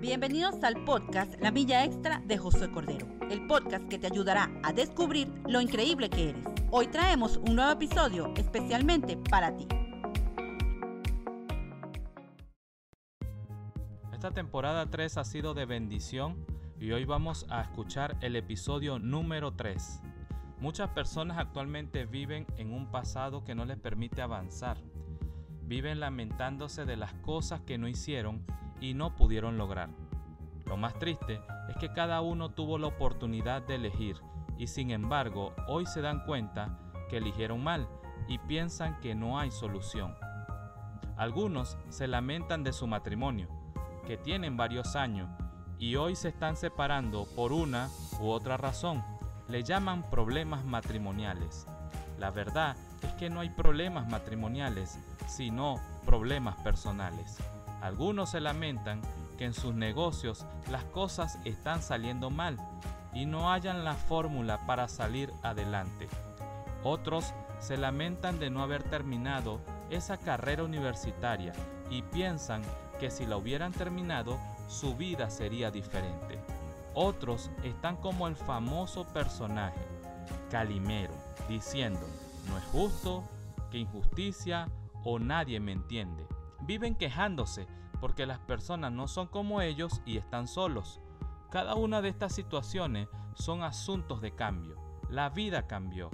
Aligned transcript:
Bienvenidos 0.00 0.64
al 0.64 0.82
podcast 0.84 1.38
La 1.42 1.50
Milla 1.50 1.84
Extra 1.84 2.22
de 2.24 2.38
Josué 2.38 2.72
Cordero, 2.72 3.06
el 3.30 3.46
podcast 3.46 3.86
que 3.86 3.98
te 3.98 4.06
ayudará 4.06 4.50
a 4.62 4.72
descubrir 4.72 5.30
lo 5.46 5.60
increíble 5.60 6.08
que 6.08 6.30
eres. 6.30 6.42
Hoy 6.70 6.86
traemos 6.86 7.36
un 7.36 7.56
nuevo 7.56 7.70
episodio 7.72 8.32
especialmente 8.34 9.18
para 9.18 9.54
ti. 9.54 9.68
Esta 14.10 14.30
temporada 14.30 14.88
3 14.88 15.18
ha 15.18 15.24
sido 15.24 15.52
de 15.52 15.66
bendición 15.66 16.46
y 16.78 16.92
hoy 16.92 17.04
vamos 17.04 17.44
a 17.50 17.60
escuchar 17.60 18.16
el 18.22 18.36
episodio 18.36 18.98
número 18.98 19.52
3. 19.52 20.00
Muchas 20.60 20.88
personas 20.92 21.36
actualmente 21.36 22.06
viven 22.06 22.46
en 22.56 22.72
un 22.72 22.90
pasado 22.90 23.44
que 23.44 23.54
no 23.54 23.66
les 23.66 23.76
permite 23.76 24.22
avanzar. 24.22 24.78
Viven 25.64 26.00
lamentándose 26.00 26.86
de 26.86 26.96
las 26.96 27.12
cosas 27.16 27.60
que 27.60 27.76
no 27.76 27.86
hicieron 27.86 28.46
y 28.80 28.94
no 28.94 29.14
pudieron 29.14 29.58
lograr. 29.58 29.90
Lo 30.66 30.76
más 30.76 30.98
triste 30.98 31.40
es 31.68 31.76
que 31.76 31.92
cada 31.92 32.20
uno 32.20 32.50
tuvo 32.50 32.78
la 32.78 32.86
oportunidad 32.86 33.62
de 33.62 33.76
elegir 33.76 34.16
y 34.56 34.66
sin 34.66 34.90
embargo 34.90 35.54
hoy 35.66 35.86
se 35.86 36.00
dan 36.00 36.24
cuenta 36.24 36.78
que 37.08 37.16
eligieron 37.16 37.62
mal 37.62 37.88
y 38.28 38.38
piensan 38.38 39.00
que 39.00 39.14
no 39.14 39.38
hay 39.38 39.50
solución. 39.50 40.14
Algunos 41.16 41.76
se 41.88 42.06
lamentan 42.06 42.62
de 42.62 42.72
su 42.72 42.86
matrimonio, 42.86 43.48
que 44.06 44.16
tienen 44.16 44.56
varios 44.56 44.96
años 44.96 45.28
y 45.78 45.96
hoy 45.96 46.14
se 46.14 46.28
están 46.28 46.56
separando 46.56 47.26
por 47.36 47.52
una 47.52 47.88
u 48.20 48.28
otra 48.28 48.56
razón. 48.56 49.02
Le 49.48 49.62
llaman 49.62 50.08
problemas 50.08 50.64
matrimoniales. 50.64 51.66
La 52.18 52.30
verdad 52.30 52.76
es 53.02 53.12
que 53.14 53.30
no 53.30 53.40
hay 53.40 53.50
problemas 53.50 54.08
matrimoniales, 54.08 54.98
sino 55.26 55.80
problemas 56.04 56.56
personales. 56.62 57.38
Algunos 57.80 58.30
se 58.30 58.40
lamentan 58.40 59.00
que 59.38 59.46
en 59.46 59.54
sus 59.54 59.74
negocios 59.74 60.44
las 60.70 60.84
cosas 60.84 61.38
están 61.44 61.82
saliendo 61.82 62.30
mal 62.30 62.58
y 63.14 63.26
no 63.26 63.50
hayan 63.52 63.84
la 63.84 63.94
fórmula 63.94 64.66
para 64.66 64.88
salir 64.88 65.32
adelante. 65.42 66.08
Otros 66.84 67.32
se 67.58 67.76
lamentan 67.76 68.38
de 68.38 68.50
no 68.50 68.62
haber 68.62 68.82
terminado 68.82 69.60
esa 69.90 70.16
carrera 70.16 70.64
universitaria 70.64 71.52
y 71.90 72.02
piensan 72.02 72.62
que 72.98 73.10
si 73.10 73.26
la 73.26 73.36
hubieran 73.36 73.72
terminado 73.72 74.38
su 74.68 74.94
vida 74.94 75.30
sería 75.30 75.70
diferente. 75.70 76.38
Otros 76.94 77.50
están 77.64 77.96
como 77.96 78.28
el 78.28 78.36
famoso 78.36 79.04
personaje, 79.04 79.80
Calimero, 80.50 81.14
diciendo, 81.48 82.06
no 82.48 82.58
es 82.58 82.64
justo, 82.64 83.24
que 83.70 83.78
injusticia 83.78 84.68
o 85.04 85.18
nadie 85.18 85.60
me 85.60 85.72
entiende. 85.72 86.26
Viven 86.62 86.94
quejándose 86.94 87.66
porque 88.00 88.26
las 88.26 88.38
personas 88.38 88.92
no 88.92 89.08
son 89.08 89.26
como 89.26 89.60
ellos 89.60 90.02
y 90.04 90.16
están 90.16 90.48
solos. 90.48 91.00
Cada 91.50 91.74
una 91.74 92.00
de 92.00 92.08
estas 92.08 92.34
situaciones 92.34 93.08
son 93.34 93.62
asuntos 93.62 94.20
de 94.20 94.32
cambio. 94.34 94.76
La 95.08 95.28
vida 95.28 95.66
cambió, 95.66 96.10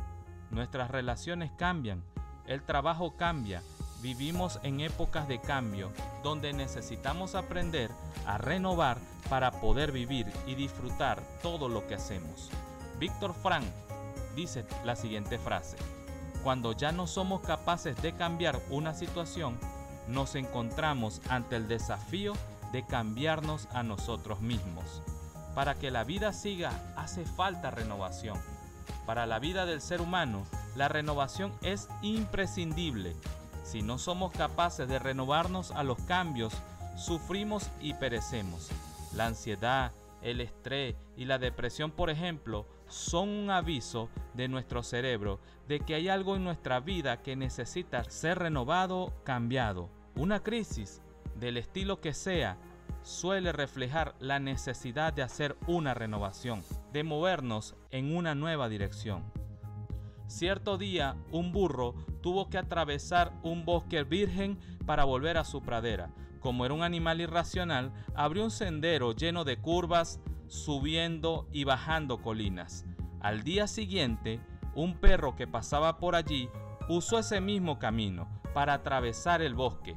nuestras 0.50 0.90
relaciones 0.90 1.52
cambian, 1.56 2.02
el 2.46 2.62
trabajo 2.62 3.16
cambia, 3.16 3.62
vivimos 4.00 4.60
en 4.62 4.80
épocas 4.80 5.28
de 5.28 5.40
cambio 5.40 5.92
donde 6.22 6.52
necesitamos 6.52 7.34
aprender 7.34 7.90
a 8.26 8.38
renovar 8.38 8.98
para 9.28 9.50
poder 9.50 9.92
vivir 9.92 10.26
y 10.46 10.54
disfrutar 10.54 11.22
todo 11.42 11.68
lo 11.68 11.86
que 11.86 11.94
hacemos. 11.94 12.50
Víctor 12.98 13.34
Frank 13.34 13.64
dice 14.34 14.64
la 14.84 14.96
siguiente 14.96 15.38
frase, 15.38 15.76
cuando 16.42 16.72
ya 16.72 16.92
no 16.92 17.06
somos 17.06 17.40
capaces 17.40 18.00
de 18.00 18.12
cambiar 18.12 18.60
una 18.70 18.94
situación, 18.94 19.58
nos 20.08 20.34
encontramos 20.34 21.20
ante 21.28 21.56
el 21.56 21.68
desafío 21.68 22.34
de 22.72 22.84
cambiarnos 22.84 23.68
a 23.72 23.82
nosotros 23.82 24.40
mismos. 24.40 25.02
Para 25.54 25.74
que 25.74 25.90
la 25.90 26.04
vida 26.04 26.32
siga 26.32 26.72
hace 26.96 27.24
falta 27.24 27.70
renovación. 27.70 28.38
Para 29.06 29.26
la 29.26 29.38
vida 29.38 29.66
del 29.66 29.80
ser 29.80 30.00
humano, 30.00 30.44
la 30.74 30.88
renovación 30.88 31.52
es 31.62 31.88
imprescindible. 32.02 33.16
Si 33.64 33.82
no 33.82 33.98
somos 33.98 34.32
capaces 34.32 34.88
de 34.88 34.98
renovarnos 34.98 35.70
a 35.70 35.82
los 35.82 35.98
cambios, 36.02 36.52
sufrimos 36.96 37.70
y 37.80 37.94
perecemos. 37.94 38.68
La 39.14 39.26
ansiedad, 39.26 39.92
el 40.22 40.40
estrés 40.40 40.96
y 41.16 41.24
la 41.24 41.38
depresión, 41.38 41.90
por 41.90 42.10
ejemplo, 42.10 42.66
son 42.88 43.28
un 43.28 43.50
aviso 43.50 44.08
de 44.34 44.48
nuestro 44.48 44.82
cerebro 44.82 45.40
de 45.68 45.80
que 45.80 45.94
hay 45.94 46.08
algo 46.08 46.36
en 46.36 46.44
nuestra 46.44 46.80
vida 46.80 47.22
que 47.22 47.36
necesita 47.36 48.04
ser 48.04 48.38
renovado, 48.38 49.12
cambiado. 49.24 49.90
Una 50.14 50.42
crisis, 50.42 51.02
del 51.38 51.56
estilo 51.56 52.00
que 52.00 52.14
sea, 52.14 52.56
suele 53.02 53.52
reflejar 53.52 54.14
la 54.18 54.38
necesidad 54.38 55.12
de 55.12 55.22
hacer 55.22 55.56
una 55.66 55.94
renovación, 55.94 56.62
de 56.92 57.04
movernos 57.04 57.74
en 57.90 58.16
una 58.16 58.34
nueva 58.34 58.68
dirección. 58.68 59.24
Cierto 60.26 60.76
día, 60.76 61.16
un 61.30 61.52
burro 61.52 61.94
tuvo 62.20 62.48
que 62.48 62.58
atravesar 62.58 63.32
un 63.42 63.64
bosque 63.64 64.02
virgen 64.02 64.58
para 64.84 65.04
volver 65.04 65.38
a 65.38 65.44
su 65.44 65.62
pradera. 65.62 66.10
Como 66.40 66.64
era 66.64 66.74
un 66.74 66.82
animal 66.82 67.20
irracional, 67.20 67.92
abrió 68.14 68.44
un 68.44 68.50
sendero 68.50 69.12
lleno 69.12 69.44
de 69.44 69.56
curvas, 69.58 70.20
subiendo 70.48 71.48
y 71.52 71.64
bajando 71.64 72.22
colinas. 72.22 72.84
Al 73.20 73.42
día 73.42 73.66
siguiente, 73.66 74.40
un 74.74 74.98
perro 74.98 75.36
que 75.36 75.46
pasaba 75.46 75.98
por 75.98 76.14
allí 76.14 76.48
usó 76.88 77.18
ese 77.18 77.40
mismo 77.40 77.78
camino 77.78 78.28
para 78.54 78.74
atravesar 78.74 79.42
el 79.42 79.54
bosque. 79.54 79.96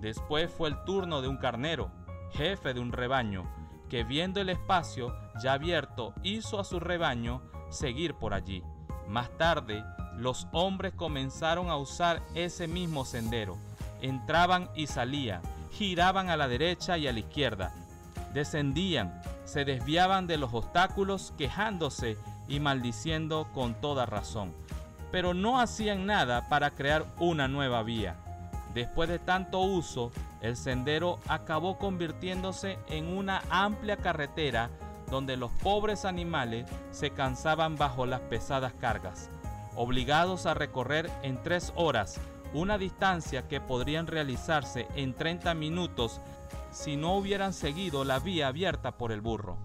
Después 0.00 0.50
fue 0.50 0.70
el 0.70 0.82
turno 0.84 1.20
de 1.20 1.28
un 1.28 1.36
carnero, 1.36 1.90
jefe 2.32 2.72
de 2.72 2.80
un 2.80 2.92
rebaño, 2.92 3.44
que 3.88 4.04
viendo 4.04 4.40
el 4.40 4.48
espacio 4.48 5.14
ya 5.42 5.54
abierto 5.54 6.14
hizo 6.22 6.58
a 6.58 6.64
su 6.64 6.80
rebaño 6.80 7.42
seguir 7.70 8.14
por 8.14 8.32
allí. 8.32 8.62
Más 9.08 9.36
tarde, 9.36 9.84
los 10.16 10.46
hombres 10.52 10.94
comenzaron 10.94 11.70
a 11.70 11.76
usar 11.76 12.22
ese 12.34 12.68
mismo 12.68 13.04
sendero. 13.04 13.56
Entraban 14.00 14.70
y 14.74 14.86
salían, 14.86 15.42
giraban 15.72 16.30
a 16.30 16.36
la 16.36 16.48
derecha 16.48 16.96
y 16.96 17.06
a 17.06 17.12
la 17.12 17.18
izquierda, 17.18 17.72
descendían, 18.32 19.20
se 19.50 19.64
desviaban 19.64 20.28
de 20.28 20.36
los 20.36 20.54
obstáculos 20.54 21.34
quejándose 21.36 22.16
y 22.46 22.60
maldiciendo 22.60 23.48
con 23.52 23.74
toda 23.74 24.06
razón, 24.06 24.54
pero 25.10 25.34
no 25.34 25.60
hacían 25.60 26.06
nada 26.06 26.48
para 26.48 26.70
crear 26.70 27.04
una 27.18 27.48
nueva 27.48 27.82
vía. 27.82 28.14
Después 28.74 29.08
de 29.08 29.18
tanto 29.18 29.58
uso, 29.58 30.12
el 30.40 30.56
sendero 30.56 31.18
acabó 31.26 31.78
convirtiéndose 31.78 32.78
en 32.88 33.08
una 33.08 33.42
amplia 33.50 33.96
carretera 33.96 34.70
donde 35.10 35.36
los 35.36 35.50
pobres 35.50 36.04
animales 36.04 36.66
se 36.92 37.10
cansaban 37.10 37.74
bajo 37.74 38.06
las 38.06 38.20
pesadas 38.20 38.72
cargas, 38.74 39.30
obligados 39.74 40.46
a 40.46 40.54
recorrer 40.54 41.10
en 41.24 41.42
tres 41.42 41.72
horas 41.74 42.20
una 42.54 42.78
distancia 42.78 43.48
que 43.48 43.60
podrían 43.60 44.06
realizarse 44.06 44.88
en 44.94 45.14
30 45.14 45.54
minutos 45.54 46.20
si 46.70 46.96
no 46.96 47.16
hubieran 47.16 47.52
seguido 47.52 48.04
la 48.04 48.18
vía 48.18 48.48
abierta 48.48 48.96
por 48.96 49.12
el 49.12 49.20
burro. 49.20 49.56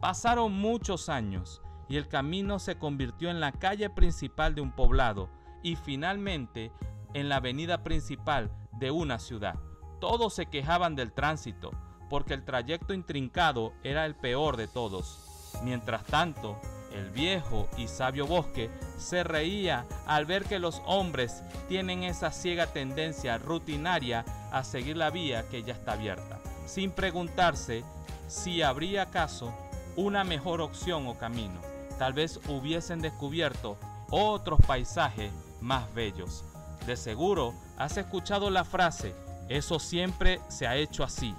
Pasaron 0.00 0.52
muchos 0.52 1.08
años 1.08 1.62
y 1.88 1.96
el 1.96 2.08
camino 2.08 2.58
se 2.58 2.76
convirtió 2.76 3.30
en 3.30 3.40
la 3.40 3.52
calle 3.52 3.90
principal 3.90 4.54
de 4.54 4.60
un 4.60 4.72
poblado 4.72 5.28
y 5.62 5.76
finalmente 5.76 6.72
en 7.14 7.28
la 7.28 7.36
avenida 7.36 7.82
principal 7.82 8.50
de 8.72 8.90
una 8.90 9.18
ciudad. 9.18 9.56
Todos 10.00 10.34
se 10.34 10.46
quejaban 10.46 10.96
del 10.96 11.12
tránsito 11.12 11.70
porque 12.08 12.34
el 12.34 12.44
trayecto 12.44 12.94
intrincado 12.94 13.72
era 13.82 14.04
el 14.04 14.14
peor 14.14 14.56
de 14.56 14.68
todos. 14.68 15.52
Mientras 15.62 16.04
tanto, 16.04 16.60
el 16.94 17.10
viejo 17.10 17.68
y 17.76 17.88
sabio 17.88 18.26
bosque 18.26 18.70
se 18.98 19.24
reía 19.24 19.86
al 20.06 20.26
ver 20.26 20.44
que 20.44 20.58
los 20.58 20.82
hombres 20.86 21.42
tienen 21.68 22.02
esa 22.02 22.30
ciega 22.30 22.66
tendencia 22.66 23.38
rutinaria 23.38 24.24
a 24.52 24.64
seguir 24.64 24.96
la 24.96 25.10
vía 25.10 25.48
que 25.48 25.62
ya 25.62 25.72
está 25.72 25.92
abierta, 25.92 26.38
sin 26.66 26.90
preguntarse 26.90 27.84
si 28.28 28.62
habría 28.62 29.02
acaso 29.02 29.52
una 29.96 30.24
mejor 30.24 30.60
opción 30.60 31.06
o 31.06 31.18
camino. 31.18 31.60
Tal 31.98 32.12
vez 32.12 32.40
hubiesen 32.48 33.00
descubierto 33.00 33.76
otros 34.10 34.60
paisajes 34.66 35.32
más 35.60 35.92
bellos. 35.94 36.44
De 36.86 36.96
seguro 36.96 37.54
has 37.76 37.96
escuchado 37.96 38.50
la 38.50 38.64
frase, 38.64 39.14
eso 39.48 39.78
siempre 39.78 40.40
se 40.48 40.66
ha 40.66 40.76
hecho 40.76 41.04
así. 41.04 41.34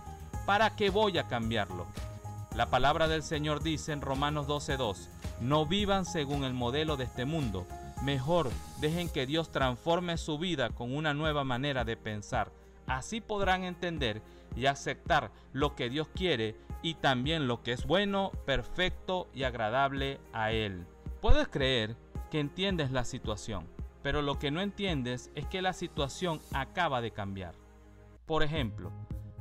¿Para 0.46 0.76
qué 0.76 0.90
voy 0.90 1.18
a 1.18 1.28
cambiarlo? 1.28 1.88
La 2.56 2.68
palabra 2.68 3.08
del 3.08 3.24
Señor 3.24 3.64
dice 3.64 3.94
en 3.94 4.02
Romanos 4.02 4.46
12:2, 4.46 5.10
no 5.42 5.66
vivan 5.66 6.06
según 6.06 6.44
el 6.44 6.54
modelo 6.54 6.98
de 6.98 7.06
este 7.06 7.26
mundo. 7.26 7.66
Mejor 8.04 8.52
dejen 8.80 9.10
que 9.10 9.26
Dios 9.26 9.52
transforme 9.52 10.18
su 10.18 10.38
vida 10.38 10.70
con 10.70 10.96
una 10.96 11.16
nueva 11.16 11.44
manera 11.44 11.84
de 11.84 11.98
pensar. 11.98 12.52
Así 12.86 13.22
podrán 13.22 13.64
entender 13.64 14.22
y 14.56 14.68
aceptar 14.68 15.32
lo 15.52 15.76
que 15.76 15.90
Dios 15.90 16.08
quiere 16.14 16.56
y 16.84 16.94
también 16.94 17.48
lo 17.48 17.64
que 17.64 17.72
es 17.72 17.88
bueno, 17.88 18.32
perfecto 18.46 19.30
y 19.34 19.44
agradable 19.44 20.20
a 20.32 20.52
Él. 20.52 20.86
Puedes 21.22 21.48
creer 21.48 21.96
que 22.30 22.40
entiendes 22.40 22.92
la 22.92 23.04
situación, 23.04 23.68
pero 24.04 24.22
lo 24.22 24.38
que 24.38 24.52
no 24.52 24.62
entiendes 24.62 25.32
es 25.34 25.48
que 25.48 25.64
la 25.64 25.74
situación 25.74 26.40
acaba 26.52 27.02
de 27.02 27.10
cambiar. 27.10 27.56
Por 28.28 28.44
ejemplo, 28.44 28.92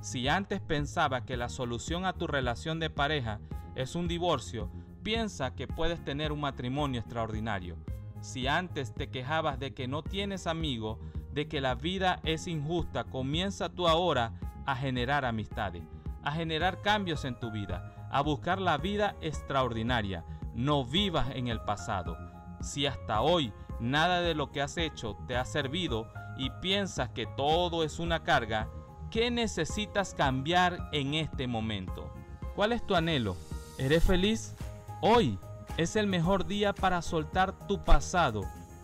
Si 0.03 0.27
antes 0.27 0.61
pensaba 0.61 1.25
que 1.25 1.37
la 1.37 1.49
solución 1.49 2.07
a 2.07 2.13
tu 2.13 2.27
relación 2.27 2.81
de 2.81 2.91
pareja 2.91 3.39
es 3.77 3.95
un 3.95 4.09
divorcio, 4.09 4.69
piensa 5.05 5.55
que 5.55 5.69
puedes 5.69 6.05
tener 6.05 6.33
un 6.33 6.41
matrimonio 6.41 7.01
extraordinario. 7.01 7.77
Si 8.21 8.49
antes 8.49 8.93
te 8.93 9.11
quejabas 9.11 9.61
de 9.61 9.75
que 9.75 9.87
no 9.87 10.03
tienes 10.03 10.49
amigos, 10.49 10.99
de 11.33 11.47
que 11.47 11.61
la 11.61 11.77
vida 11.77 12.19
es 12.25 12.49
injusta, 12.49 13.05
comienza 13.05 13.69
tú 13.69 13.87
ahora 13.87 14.33
a 14.67 14.75
generar 14.75 15.25
amistades, 15.25 15.85
a 16.25 16.33
generar 16.33 16.83
cambios 16.83 17.25
en 17.25 17.39
tu 17.39 17.53
vida, 17.53 18.09
a 18.11 18.23
buscar 18.23 18.61
la 18.61 18.79
vida 18.79 19.15
extraordinaria. 19.21 20.25
No 20.57 20.85
vivas 20.85 21.29
en 21.37 21.47
el 21.47 21.61
pasado. 21.61 22.19
Si 22.61 22.87
hasta 22.87 23.21
hoy 23.21 23.53
nada 23.79 24.21
de 24.21 24.35
lo 24.35 24.51
que 24.51 24.63
has 24.63 24.77
hecho 24.79 25.17
te 25.29 25.37
ha 25.37 25.45
servido 25.45 26.09
y 26.37 26.51
piensas 26.61 27.11
que 27.11 27.27
todo 27.37 27.85
es 27.85 28.01
una 28.01 28.25
carga, 28.25 28.69
¿qué 29.13 29.31
necesitas 29.31 30.15
cambiar 30.15 30.89
en 30.91 31.15
este 31.15 31.47
momento? 31.47 32.11
¿Cuál 32.57 32.73
es 32.73 32.85
tu 32.85 32.95
anhelo? 32.95 33.37
¿Eres 33.79 34.03
feliz? 34.03 34.55
Hoy 35.03 35.39
es 35.77 35.97
el 35.97 36.07
mejor 36.07 36.47
día 36.47 36.73
para 36.73 37.03
soltar 37.03 37.53
tu 37.69 37.85
pasado 37.85 38.43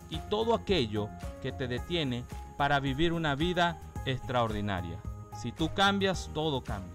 y 0.09 0.19
todo 0.29 0.53
aquello 0.53 1.09
que 1.41 1.51
te 1.51 1.67
detiene 1.67 2.23
para 2.57 2.79
vivir 2.79 3.11
una 3.11 3.33
vida 3.35 3.79
extraordinaria. 4.05 4.99
Si 5.41 5.51
tú 5.51 5.73
cambias, 5.73 6.29
todo 6.33 6.63
cambia. 6.63 6.93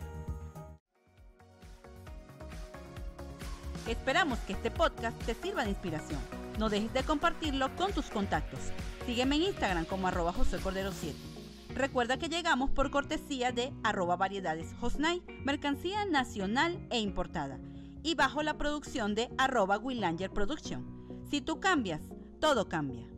Esperamos 3.89 4.39
que 4.41 4.53
este 4.53 4.71
podcast 4.71 5.21
te 5.25 5.35
sirva 5.35 5.65
de 5.65 5.71
inspiración. 5.71 6.21
No 6.59 6.69
dejes 6.71 6.93
de 6.93 7.03
compartirlo 7.03 7.75
con 7.75 7.93
tus 7.93 8.07
contactos. 8.07 8.61
Sígueme 9.07 9.37
en 9.37 9.43
Instagram 9.43 9.87
como 9.87 10.07
arroba 10.07 10.33
José 10.33 10.59
Cordero 10.59 10.93
7. 10.93 11.34
Recuerda 11.75 12.19
que 12.19 12.29
llegamos 12.29 12.71
por 12.71 12.93
cortesía 12.93 13.51
de 13.51 13.73
arroba 13.83 14.17
variedades 14.17 14.73
Hosnay, 14.81 15.23
mercancía 15.45 16.05
nacional 16.05 16.87
e 16.91 17.01
importada, 17.01 17.59
y 18.05 18.15
bajo 18.15 18.45
la 18.45 18.57
producción 18.57 19.17
de 19.17 19.29
arroba 19.39 19.79
Willanger 19.79 20.31
Production. 20.31 20.87
Si 21.29 21.41
tú 21.41 21.59
cambias, 21.59 22.01
todo 22.39 22.69
cambia. 22.69 23.14